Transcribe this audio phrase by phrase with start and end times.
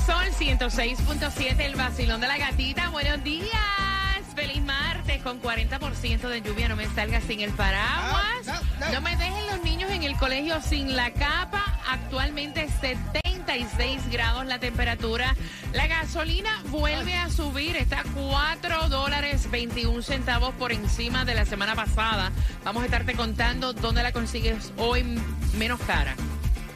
[0.00, 2.90] Sol 106.7, el vacilón de la gatita.
[2.90, 3.50] Buenos días.
[4.34, 6.68] Feliz martes con 40% de lluvia.
[6.68, 8.44] No me salgas sin el paraguas.
[8.44, 8.92] No, no, no.
[8.92, 11.80] No me dejen los niños en el colegio sin la capa.
[11.88, 15.34] Actualmente 76 grados la temperatura.
[15.72, 17.76] La gasolina vuelve a subir.
[17.76, 22.32] Está a 4 dólares 21 centavos por encima de la semana pasada.
[22.64, 25.04] Vamos a estarte contando dónde la consigues hoy
[25.54, 26.14] menos cara.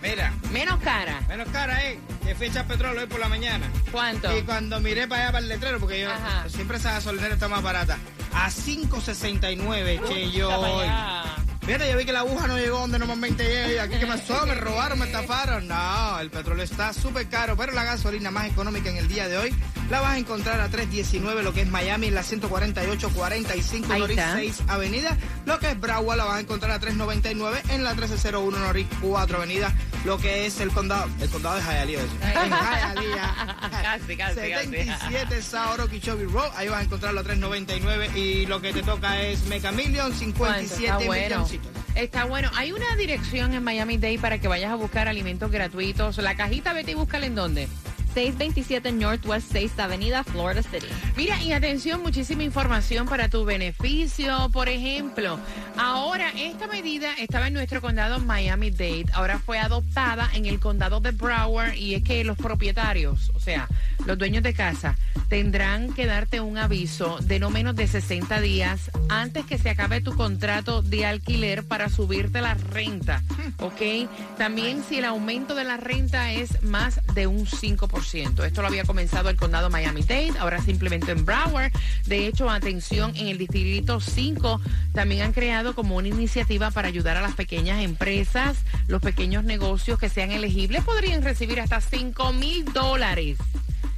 [0.03, 1.21] Mira, Menos cara.
[1.29, 1.99] menos cara, ¿eh?
[2.25, 3.71] Que fecha petróleo hoy por la mañana.
[3.93, 4.35] ¿Cuánto?
[4.37, 6.49] Y cuando miré para allá para el letrero, porque yo Ajá.
[6.49, 7.99] siempre esa gasolinera está más barata.
[8.33, 10.83] A 5.69 que yo hoy.
[10.85, 11.20] allá.
[11.63, 13.85] Fíjate, yo vi que la aguja no llegó donde normalmente llega.
[13.85, 14.45] ¿Aquí qué pasó?
[14.47, 14.99] ¿Me robaron?
[14.99, 15.69] ¿Me estafaron?
[15.69, 19.39] No, el petróleo está súper caro, pero la gasolina más económica en el día de
[19.39, 19.55] hoy
[19.91, 24.19] la vas a encontrar a 3.19, lo que es Miami, en la 148-45 Ahí Norris
[24.19, 24.35] está.
[24.35, 25.17] 6 Avenida.
[25.45, 29.37] Lo que es Broward la vas a encontrar a 3.99 en la 1301 Norris 4
[29.37, 29.73] Avenida.
[30.05, 32.01] Lo que es el condado, el condado de Hialeah.
[32.01, 33.57] En Hialeah.
[33.83, 34.67] Casi, casi, casi.
[34.67, 36.51] 77 Sauro Kichobi Road.
[36.57, 40.85] Ahí vas a encontrarlo a 3.99 y lo que te toca es Meca Million, 57
[40.85, 41.47] Está bueno.
[41.95, 42.51] Está bueno.
[42.55, 46.19] Hay una dirección en Miami Day para que vayas a buscar alimentos gratuitos.
[46.19, 47.69] La cajita, vete y búscala en dónde.
[48.15, 50.87] 627 Northwest 6 Avenida, Florida City.
[51.17, 54.51] Mira, y atención, muchísima información para tu beneficio.
[54.53, 55.39] Por ejemplo,
[55.77, 61.13] ahora esta medida estaba en nuestro condado Miami-Dade, ahora fue adoptada en el condado de
[61.13, 63.69] Broward y es que los propietarios, o sea,
[64.07, 64.97] los dueños de casa,
[65.29, 70.01] tendrán que darte un aviso de no menos de 60 días antes que se acabe
[70.01, 73.23] tu contrato de alquiler para subirte la renta,
[73.59, 74.09] ¿ok?
[74.37, 78.00] También si el aumento de la renta es más de un 5%.
[78.01, 81.71] Esto lo había comenzado el condado Miami-Dade, ahora se implementó en Broward.
[82.07, 84.61] De hecho, atención, en el distrito 5
[84.95, 88.57] también han creado como una iniciativa para ayudar a las pequeñas empresas,
[88.89, 93.37] los pequeños negocios que sean elegibles podrían recibir hasta 5 mil dólares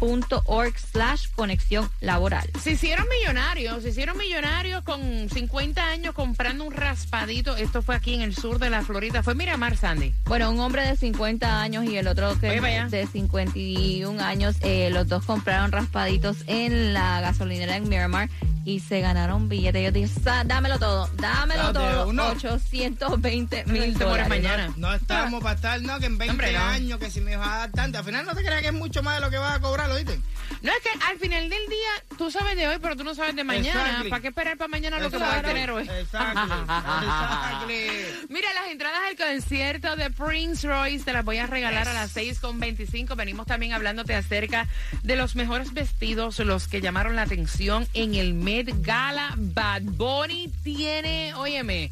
[0.06, 2.50] www.us.embajadavenezuela.org slash conexión laboral.
[2.62, 7.56] Se hicieron millonarios, se hicieron millonarios con 50 años comprando un raspadito.
[7.58, 9.24] Esto fue aquí en el sur de la Florida.
[9.24, 10.14] Fue Miramar, Sandy.
[10.26, 14.90] Bueno, un hombre de 50 años y el otro que Oye, de 51 años, eh,
[14.92, 18.30] los dos compraron raspaditos en la gasolinera en Miramar
[18.66, 19.84] y se ganaron billetes.
[19.84, 22.08] Yo dije, "Sa- dámelo todo, dámelo Date todo.
[22.08, 22.28] uno.
[22.30, 24.28] 820 Te mil mueres dólares.
[24.30, 24.74] mañana.
[24.76, 26.60] No estamos para estar, no, que en 20 Hombre, no.
[26.64, 28.00] años, que si me vas a dar tanto.
[28.00, 29.88] Al final no te creas que es mucho más de lo que vas a cobrar,
[29.88, 30.20] ¿lo viste?
[30.62, 33.36] No es que al final del día tú sabes de hoy, pero tú no sabes
[33.36, 33.82] de mañana.
[33.86, 34.10] Exactly.
[34.10, 35.84] ¿Para qué esperar para mañana lo que vas a tener hoy?
[35.84, 36.42] Exactly.
[36.54, 37.88] Exactly.
[38.30, 42.16] Mira, las entradas al concierto de Prince Royce te las voy a regalar a las
[42.16, 43.16] 6.25.
[43.16, 44.68] Venimos también hablándote acerca
[45.04, 49.34] de los mejores vestidos, los que llamaron la atención en el Met Gala.
[49.36, 51.90] Bad Bunny tiene, óyeme,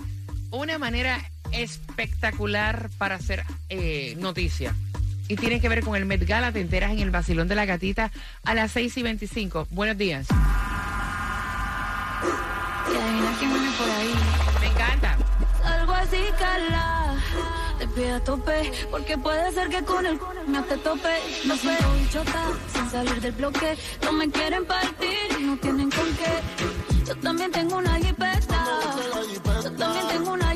[0.50, 1.20] una manera
[1.52, 4.74] espectacular para hacer eh, noticia.
[5.28, 6.54] Y tiene que ver con el Met Gala.
[6.54, 8.14] Te enteras en el vacilón de la gatita
[8.46, 9.68] a las 6 y 25.
[9.72, 10.28] Buenos días.
[13.42, 14.14] Viene por ahí.
[14.62, 15.18] Me encanta.
[15.66, 17.63] Algo así, cala.
[18.90, 21.10] Porque puede ser que con el me te tope.
[21.46, 23.78] No siento bichota, sin salir del bloque.
[24.04, 27.06] No me quieren partir y no tienen con qué.
[27.06, 28.66] Yo también tengo una jipeta.
[29.64, 30.53] Yo también tengo una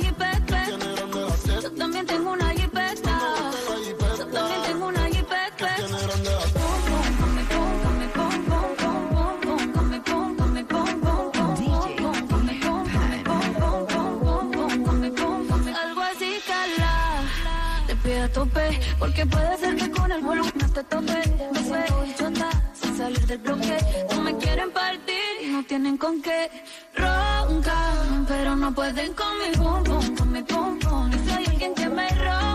[18.99, 21.21] porque puede ser que con el volumen no te tope.
[21.53, 23.77] Me siento chota sin salir del bloque.
[24.11, 26.49] No me quieren partir y no tienen con qué
[26.95, 27.95] roncar,
[28.27, 31.11] pero no pueden con mi pum pum, con mi pum pum.
[31.13, 32.46] Y si alguien que me rompa.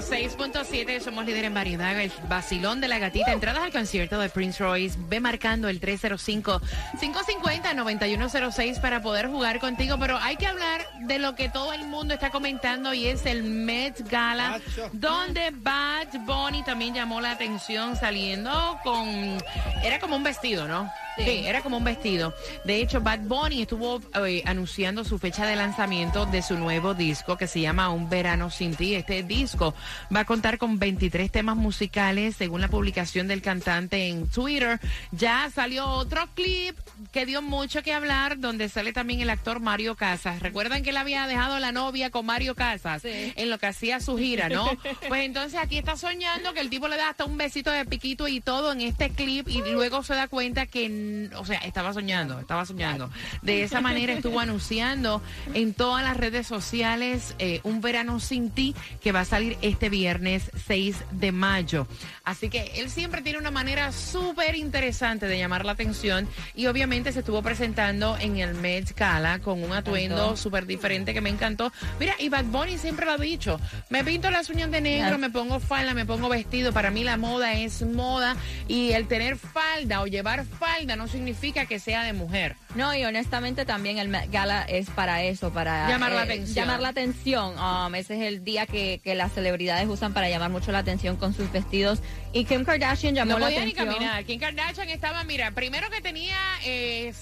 [0.00, 3.32] nuevo Sol 106.7, somos líder en variedad, el vacilón de la gatita.
[3.32, 9.98] Entradas al concierto de Prince Royce, ve marcando el 305-550-9106 para poder jugar contigo.
[9.98, 13.42] Pero hay que hablar de lo que todo el mundo está comentando y es el
[13.42, 14.58] Met Gala,
[14.92, 19.36] donde Bad Bunny también llamó la atención saliendo con...
[19.84, 20.90] Era como un vestido, ¿no?
[21.16, 21.42] Sí.
[21.46, 22.34] era como un vestido.
[22.64, 27.36] De hecho, Bad Bunny estuvo eh, anunciando su fecha de lanzamiento de su nuevo disco
[27.36, 28.94] que se llama Un Verano Sin Ti.
[28.94, 29.74] Este disco
[30.14, 34.80] va a contar con 23 temas musicales según la publicación del cantante en Twitter.
[35.12, 36.76] Ya salió otro clip
[37.12, 40.40] que dio mucho que hablar donde sale también el actor Mario Casas.
[40.40, 43.32] Recuerdan que él había dejado la novia con Mario Casas Sí.
[43.36, 44.66] en lo que hacía su gira, ¿no?
[45.08, 48.28] Pues entonces aquí está soñando que el tipo le da hasta un besito de piquito
[48.28, 50.88] y todo en este clip y luego se da cuenta que,
[51.36, 53.10] o sea, estaba soñando, estaba soñando.
[53.42, 55.22] De esa manera estuvo anunciando
[55.54, 59.88] en todas las redes sociales eh, Un Verano Sin Ti que va a salir este
[59.88, 61.86] viernes 6 de mayo.
[62.24, 67.12] Así que él siempre tiene una manera súper interesante de llamar la atención y obviamente
[67.12, 71.72] se estuvo presentando en el Met Gala con un atuendo súper diferente que me encantó.
[71.98, 73.60] Mira, y Bad Bunny siempre lo ha dicho.
[73.88, 76.72] Me pinto las uñas de negro, me pongo falda, me pongo vestido.
[76.72, 78.36] Para mí la moda es moda
[78.68, 82.56] y el tener falda o llevar falda no significa que sea de mujer.
[82.74, 86.54] No, y honestamente también el Met Gala es para eso, para Llamar la atención.
[86.54, 87.54] Llamar la atención.
[87.58, 91.16] Um, ese es el día que, que las celebridades usan para llamar mucho la atención
[91.16, 92.00] con sus vestidos.
[92.32, 93.94] Y Kim Kardashian llamó No la podía ni atención.
[93.94, 94.24] caminar.
[94.24, 97.12] Kim Kardashian estaba, mira, primero que tenía eh,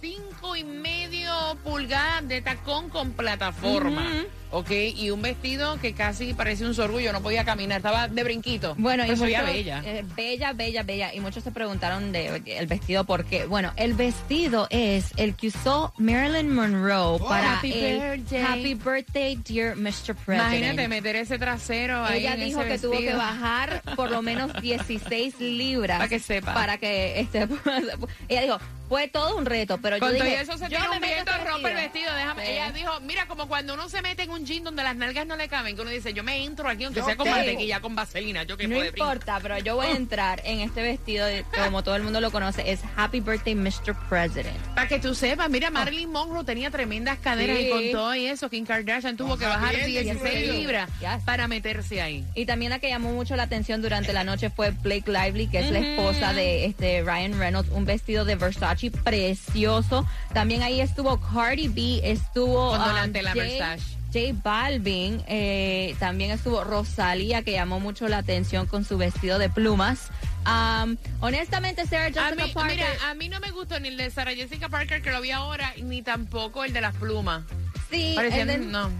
[0.00, 1.32] cinco y medio
[1.64, 4.24] pulgadas de tacón con plataforma.
[4.50, 8.74] Ok, y un vestido que casi parecía un sorgullo, no podía caminar, estaba de brinquito.
[8.78, 9.82] Bueno, Pero y se veía muchos- bella.
[9.84, 11.14] eh, bella, bella, bella.
[11.14, 13.44] Y muchos se preguntaron de el vestido por qué.
[13.44, 18.42] Bueno, el vestido es el que usó Marilyn Monroe para Happy el birthday.
[18.42, 20.14] Happy Birthday, Dear Mr.
[20.14, 20.28] President.
[20.54, 22.20] Imagínate meter ese trasero ahí.
[22.20, 25.98] Ella en dijo ese que tuvo que bajar por lo menos 16 libras.
[25.98, 26.54] Para que sepa.
[26.54, 27.46] Para que este.
[28.28, 28.58] ella dijo,
[28.88, 31.00] fue todo un reto, pero Con yo todo dije, eso se yo tira me un
[31.02, 32.14] meto viento, rompe el vestido.
[32.14, 32.46] Déjame.
[32.46, 32.52] Sí.
[32.52, 35.36] Ella dijo, mira, como cuando uno se mete en un jean donde las nalgas no
[35.36, 37.36] le caben, que uno dice, yo me entro aquí, aunque Yo sea con tengo.
[37.36, 41.26] mantequilla, con vaselina, yo que No importa, pero yo voy a entrar en este vestido,
[41.26, 43.94] de- como todo el mundo lo conoce, es Happy Birthday, Mr.
[44.08, 44.56] President.
[44.74, 47.66] Para que tú sepas, mira, Marilyn Monroe tenía tremendas caderas Sí.
[47.66, 50.56] y con todo eso, Kim Kardashian tuvo que bajar bien, 16 bien.
[50.56, 51.22] libras Yes.
[51.24, 52.24] para meterse ahí.
[52.34, 55.60] Y también la que llamó mucho la atención durante la noche fue Blake Lively, que
[55.60, 60.06] es la esposa de este Ryan Reynolds, un vestido de Versace precioso.
[60.32, 63.97] También ahí estuvo Cardi B, estuvo Con um, Donatella J- Versace.
[64.12, 69.50] J Balvin, eh, también estuvo Rosalía, que llamó mucho la atención con su vestido de
[69.50, 70.08] plumas.
[70.46, 73.96] Um, honestamente, Sarah A Jessica mí, Parker, mira, a mí no me gustó ni el
[73.98, 77.42] de Sarah Jessica Parker que lo vi ahora, ni tampoco el de las plumas.
[77.90, 78.90] sí, de- no.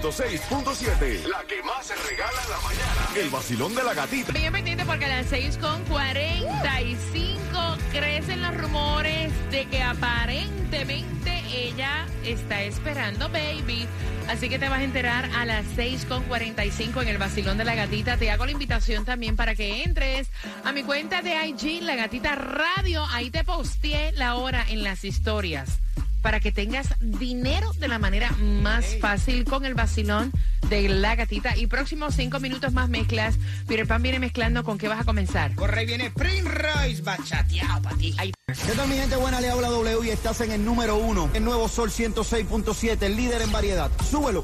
[0.00, 1.26] 106.7.
[1.26, 3.08] La que más se regala en la mañana.
[3.14, 4.32] El vacilón de la gatita.
[4.32, 12.06] Bien pendiente porque a las 6 con 45 crecen los rumores de que aparentemente ella
[12.24, 13.86] está esperando baby.
[14.28, 17.64] Así que te vas a enterar a las 6 con 45 en el vacilón de
[17.64, 18.16] la gatita.
[18.16, 20.30] Te hago la invitación también para que entres
[20.64, 23.04] a mi cuenta de IG, la gatita radio.
[23.10, 25.80] Ahí te posteé la hora en las historias
[26.22, 30.32] para que tengas dinero de la manera más fácil con el vacilón
[30.68, 31.56] de la gatita.
[31.56, 33.36] Y próximos cinco minutos más mezclas.
[33.66, 35.52] Peter Pan viene mezclando con qué vas a comenzar.
[35.74, 38.14] Ahí viene Prince Royce, bachateado para ti.
[38.18, 39.40] Ay, ¿Qué tal mi gente buena?
[39.40, 43.42] Le habla W y estás en el número uno, el nuevo Sol 106.7, el líder
[43.42, 43.90] en variedad.
[44.08, 44.42] Súbelo.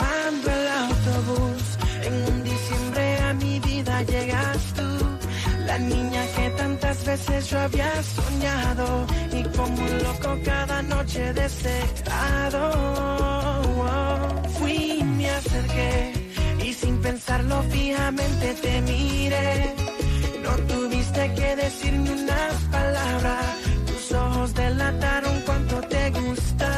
[0.00, 5.18] Mando el autobús, en un diciembre a mi vida llegas tú.
[5.66, 6.17] La niña
[7.08, 12.62] veces yo había soñado y como un loco cada noche deseado.
[14.58, 16.12] Fui, me acerqué
[16.66, 19.74] y sin pensarlo fijamente te miré.
[20.44, 23.44] No tuviste que decirme unas palabras,
[23.86, 26.77] tus ojos delataron cuánto te gustaba.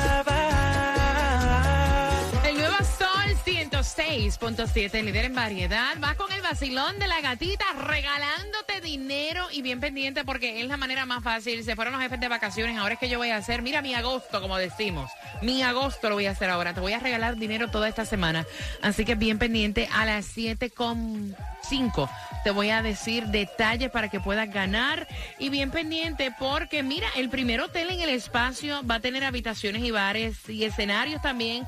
[3.81, 5.97] 106.7, líder en variedad.
[6.01, 10.77] Vas con el vacilón de la gatita regalándote dinero y bien pendiente porque es la
[10.77, 11.65] manera más fácil.
[11.65, 12.77] Se fueron los jefes de vacaciones.
[12.77, 15.11] Ahora es que yo voy a hacer, mira mi agosto, como decimos.
[15.41, 16.75] Mi agosto lo voy a hacer ahora.
[16.75, 18.45] Te voy a regalar dinero toda esta semana.
[18.83, 22.11] Así que bien pendiente a las 7.5.
[22.45, 25.09] Te voy a decir detalles para que puedas ganar.
[25.39, 29.83] Y bien pendiente porque, mira, el primer hotel en el espacio va a tener habitaciones
[29.85, 31.67] y bares y escenarios también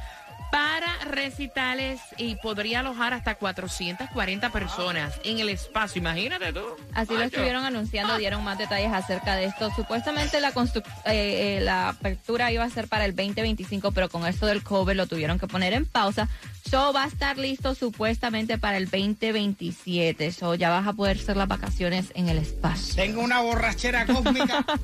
[0.53, 5.99] para recitales y podría alojar hasta 440 personas en el espacio.
[6.01, 6.61] Imagínate tú.
[6.95, 9.71] Así lo estuvieron anunciando, dieron más detalles acerca de esto.
[9.75, 14.27] Supuestamente la constru- eh, eh, la apertura iba a ser para el 2025, pero con
[14.27, 16.29] esto del COVID lo tuvieron que poner en pausa.
[16.71, 20.33] So va a estar listo supuestamente para el 2027.
[20.33, 22.95] So ya vas a poder hacer las vacaciones en el espacio.
[22.95, 24.65] Tengo una borrachera cósmica.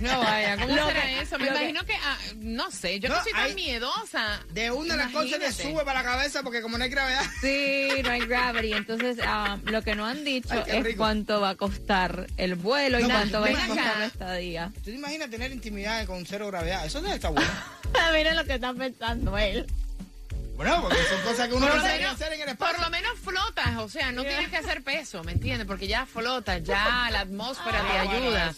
[0.00, 1.38] No vaya, ¿cómo Lo será que- eso?
[1.38, 4.40] Me lo que- imagino que, ah, no sé, yo no, No, soy tan hay- miedosa.
[4.52, 5.62] De una cosas te Imagínate.
[5.62, 7.22] sube para la cabeza porque como no hay gravedad.
[7.40, 8.72] Sí, no hay gravity.
[8.72, 10.98] Entonces, ah, lo que no han dicho Ay, es rico.
[10.98, 14.70] cuánto va a costar el vuelo y cuánto va a costar la estadía.
[14.76, 16.84] ¿Tú te imaginas tener intimidad con cero gravedad?
[16.86, 17.50] Eso debe estar bueno.
[18.14, 19.66] Mira lo que está pensando él.
[20.56, 22.84] Bueno, porque son cosas que uno Por no menos, hacer en el por espacio.
[22.84, 25.66] lo menos flotas, o sea, no tienes que hacer peso, ¿me entiendes?
[25.66, 28.54] Porque ya flotas, ya la atmósfera te Ah, ayuda.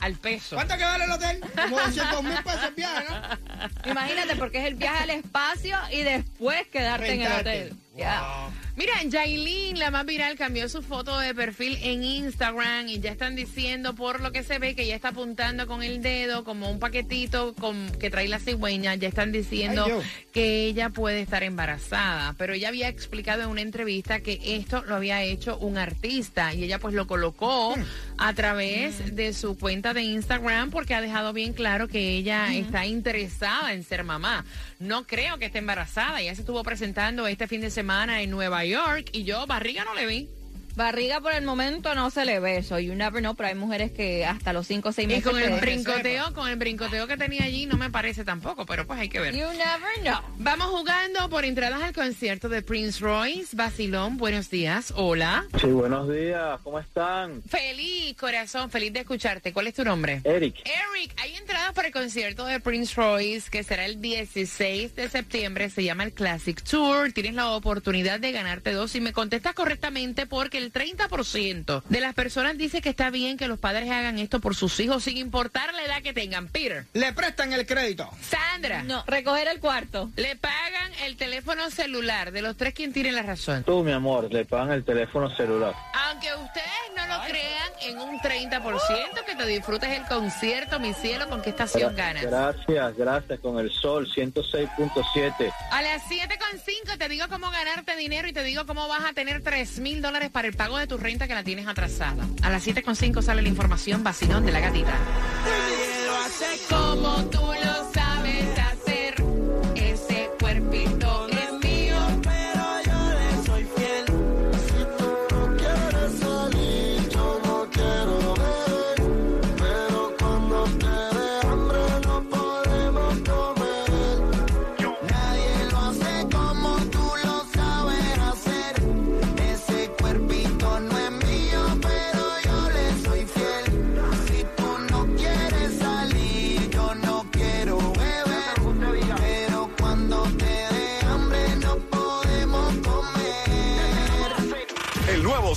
[0.00, 0.56] Al peso.
[0.56, 1.40] ¿Cuánto que vale el hotel?
[1.54, 3.90] Como 200 mil pesos el viaje, ¿no?
[3.90, 7.76] Imagínate, porque es el viaje al espacio y después quedarte en el hotel.
[7.96, 8.20] Ya.
[8.20, 8.63] Wow.
[8.76, 13.36] Mira, Yailin, la más viral, cambió su foto de perfil en Instagram y ya están
[13.36, 16.80] diciendo por lo que se ve que ella está apuntando con el dedo como un
[16.80, 18.96] paquetito con, que trae la cigüeña.
[18.96, 20.02] Ya están diciendo Ay,
[20.32, 24.96] que ella puede estar embarazada, pero ella había explicado en una entrevista que esto lo
[24.96, 27.76] había hecho un artista y ella pues lo colocó
[28.18, 32.86] a través de su cuenta de Instagram porque ha dejado bien claro que ella está
[32.86, 34.44] interesada en ser mamá.
[34.80, 38.63] No creo que esté embarazada, ella se estuvo presentando este fin de semana en Nueva
[38.64, 40.28] York y yo barriga no le vi.
[40.76, 42.78] Barriga por el momento no se le ve eso.
[42.80, 45.24] You never know, pero hay mujeres que hasta los 5 o 6 Y meses.
[45.24, 48.98] con el brincoteo, con el brincoteo que tenía allí no me parece tampoco, pero pues
[48.98, 49.34] hay que ver.
[49.34, 50.18] You never know.
[50.38, 53.54] Vamos jugando por entradas al concierto de Prince Royce.
[53.56, 54.92] Basilón, buenos días.
[54.96, 55.44] Hola.
[55.60, 57.42] Sí, buenos días, ¿cómo están?
[57.48, 59.52] Feliz, corazón, feliz de escucharte.
[59.52, 60.22] ¿Cuál es tu nombre?
[60.24, 65.08] Eric, Eric, hay entradas para el concierto de Prince Royce que será el 16 de
[65.08, 65.70] septiembre.
[65.70, 67.12] Se llama el Classic Tour.
[67.12, 68.94] Tienes la oportunidad de ganarte dos.
[68.96, 73.48] Y me contestas correctamente porque el 30% de las personas dice que está bien que
[73.48, 76.48] los padres hagan esto por sus hijos sin importar la edad que tengan.
[76.48, 78.08] Peter, Le prestan el crédito.
[78.22, 80.10] Sandra, No, recoger el cuarto.
[80.16, 82.32] le pagan el teléfono celular.
[82.32, 83.64] De los tres, ¿quién tiene la razón?
[83.64, 85.74] tú, mi amor, le pagan el teléfono celular.
[86.08, 86.66] Aunque ustedes
[86.96, 91.50] no lo crean, en un 30% que te disfrutes el concierto, mi cielo, ¿con qué
[91.50, 92.22] estación ganas?
[92.24, 95.52] Gracias, gracias, con el sol 106.7.
[95.70, 99.42] A las 7.5 te digo cómo ganarte dinero y te digo cómo vas a tener
[99.42, 102.26] 3 mil dólares para el pago de tu renta que la tienes atrasada.
[102.42, 104.94] A las 7.5 sale la información vacilón de la gatita.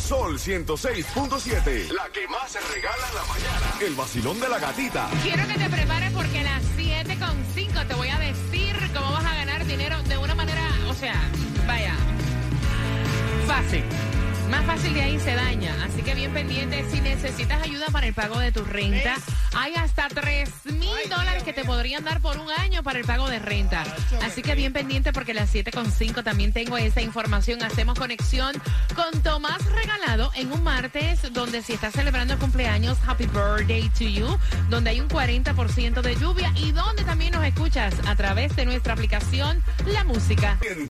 [0.08, 1.92] Sol 106.7.
[1.92, 3.86] La que más se regala en la mañana.
[3.86, 5.10] El vacilón de la gatita.
[5.22, 9.36] Quiero que te prepares porque a las 7.5 te voy a decir cómo vas a
[9.36, 11.30] ganar dinero de una manera, o sea,
[11.68, 11.94] vaya,
[13.46, 13.84] fácil.
[14.50, 15.76] Más fácil de ahí se daña.
[15.84, 19.16] Así que bien pendiente, si necesitas ayuda para el pago de tu renta,
[19.56, 23.30] hay hasta 3 mil dólares que te podrían dar por un año para el pago
[23.30, 23.84] de renta.
[24.24, 27.62] Así que bien pendiente porque a las 7.5 también tengo esa información.
[27.62, 28.54] Hacemos conexión
[28.96, 34.06] con Tomás Regalado en un martes donde si estás celebrando el cumpleaños, Happy Birthday to
[34.06, 34.38] You,
[34.70, 38.94] donde hay un 40% de lluvia y donde también nos escuchas a través de nuestra
[38.94, 40.58] aplicación La Música.